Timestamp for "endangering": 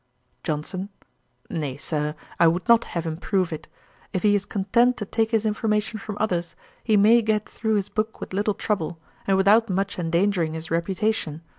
9.99-10.55